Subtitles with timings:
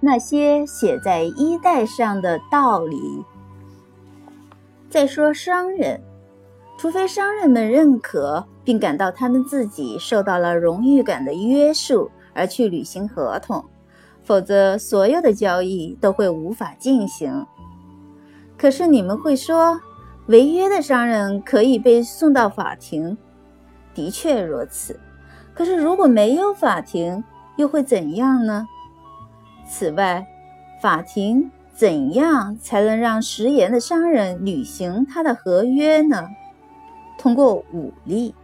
[0.00, 3.24] 那些写在衣带上的道理。
[4.88, 6.00] 再说商人，
[6.78, 13.64] 除非商人们认可并感到他们自己受到了荣誉感的约束而去履行合同，
[14.24, 17.46] 否则所有的交易都会无法进行。
[18.56, 19.80] 可是你们会说，
[20.26, 23.16] 违约的商人可以被送到法庭。
[23.94, 24.98] 的确如此。
[25.54, 27.22] 可是如果没有法庭，
[27.56, 28.66] 又会怎样呢？
[29.70, 30.26] 此外，
[30.82, 36.28] 法庭怎样才能让食言的商人履行他的合约呢？
[37.16, 38.34] 通过武力。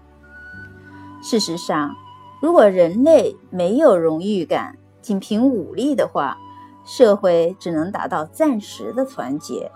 [1.21, 1.95] 事实上，
[2.41, 6.39] 如果人类没有荣誉感，仅凭武力的话，
[6.85, 9.71] 社会只能达到暂时的团结。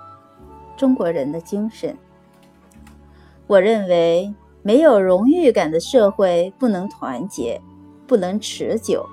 [0.77, 1.99] 中国人的精神，
[3.49, 4.33] 我认为。
[4.63, 7.63] 没有荣誉感的社会不能团结，
[8.07, 9.07] 不能持久，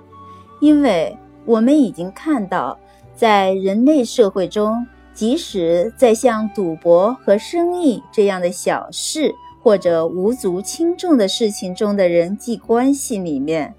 [0.60, 2.78] 因为我们已经看到，
[3.16, 13.74] 在人类社会中，即使在像赌博和生意这样的小事或者无足轻重的事情中的人际关系里面，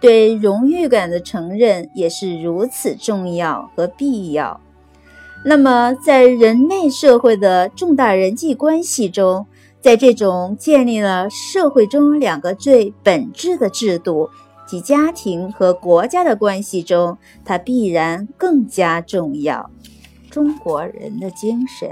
[0.00, 4.58] 对荣誉感的承认也是如此重要和必要。
[5.44, 9.46] 那么，在人类社会的重大人际关系中，
[9.80, 14.28] 在这种建立了社会中两个最本质的制度，
[14.70, 19.68] 其家庭和国家的关系中，它必然更加重要。
[20.30, 21.90] 中国人的精神，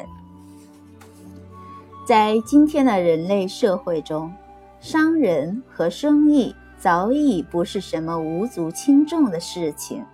[2.06, 4.32] 在今天的人类社会中，
[4.78, 10.04] 商人和生意早已不是什么无足轻重的事情，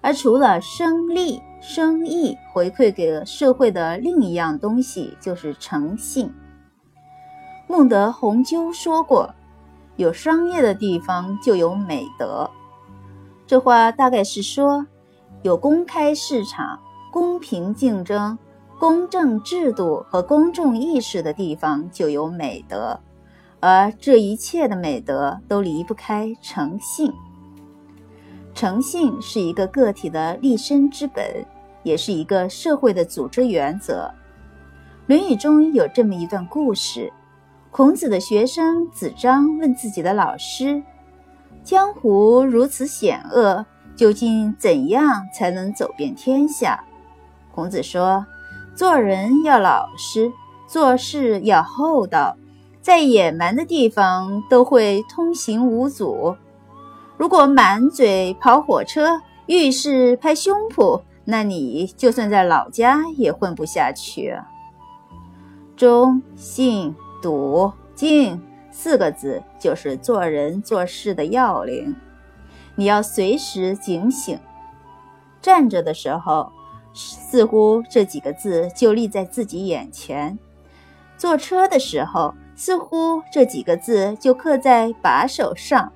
[0.00, 6.34] 而除了生利，生意回馈给社会的另一样东西就是诚信。
[7.68, 9.32] 孟德红鸠说过
[9.96, 12.50] ：“有商业的地方就有美德。”
[13.46, 14.86] 这话大概是说，
[15.42, 16.80] 有公开市场、
[17.12, 18.36] 公平竞争、
[18.78, 22.98] 公正制度和公众意识的地方就有美德，
[23.60, 27.12] 而这一切的美德都离不开诚信。
[28.52, 31.24] 诚信是一个个体的立身之本，
[31.82, 34.10] 也是一个社会的组织原则。
[35.08, 37.12] 《论语》中有这么一段故事。
[37.76, 40.82] 孔子的学生子张问自己的老师
[41.62, 46.82] ：“江湖如此险恶，究竟怎样才能走遍天下？”
[47.54, 48.24] 孔子说
[48.74, 50.32] ：“做人要老实，
[50.66, 52.38] 做事要厚道，
[52.80, 56.34] 在野蛮的地方都会通行无阻。
[57.18, 64.34] 如果满嘴跑火车，遇事拍胸脯，那你就算在老家也混不下去。”
[65.76, 66.94] 忠信。
[67.22, 68.40] 笃敬
[68.70, 71.96] 四个字就是做人做事的要领，
[72.74, 74.38] 你要随时警醒。
[75.40, 76.52] 站着的时候，
[76.92, 80.36] 似乎这几个字就立在自己眼前；
[81.16, 85.92] 坐车的时候，似乎这几个字就刻在把手上。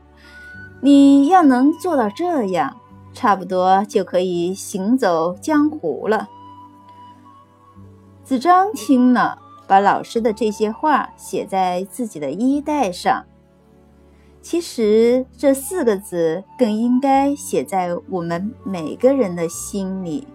[0.80, 2.76] 你要能做到这样，
[3.12, 6.28] 差不多就可以行走江湖了。
[8.24, 9.38] 子张听了。
[9.70, 13.24] 把老师的这些话写在自己的衣带上。
[14.42, 20.26] 其实这四个字更应该写在我们每个人的心里。